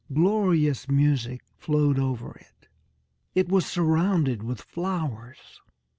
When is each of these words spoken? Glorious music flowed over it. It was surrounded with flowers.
Glorious 0.11 0.89
music 0.89 1.43
flowed 1.59 1.99
over 1.99 2.35
it. 2.35 2.67
It 3.35 3.49
was 3.49 3.67
surrounded 3.67 4.41
with 4.41 4.59
flowers. 4.59 5.61